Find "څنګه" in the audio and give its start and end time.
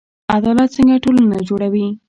0.77-1.01